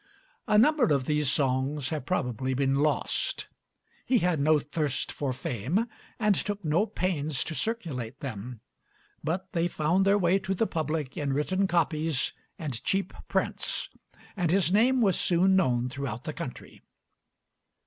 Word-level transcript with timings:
A 0.47 0.57
number 0.57 0.85
of 0.85 1.05
these 1.05 1.29
songs 1.29 1.89
have 1.89 2.07
probably 2.07 2.55
been 2.55 2.79
lost; 2.79 3.45
he 4.03 4.17
had 4.17 4.39
no 4.39 4.57
thirst 4.57 5.11
for 5.11 5.31
fame, 5.31 5.85
and 6.19 6.33
took 6.33 6.65
no 6.65 6.87
pains 6.87 7.43
to 7.43 7.53
circulate 7.53 8.19
them, 8.19 8.61
but 9.23 9.51
they 9.53 9.67
found 9.67 10.03
their 10.03 10.17
way 10.17 10.39
to 10.39 10.55
the 10.55 10.65
public 10.65 11.17
in 11.17 11.33
written 11.33 11.67
copies 11.67 12.33
and 12.57 12.83
cheap 12.83 13.13
prints, 13.27 13.89
and 14.35 14.49
his 14.49 14.71
name 14.73 15.01
was 15.01 15.19
soon 15.19 15.55
known 15.55 15.87
throughout 15.87 16.23
the 16.23 16.33
country. 16.33 16.81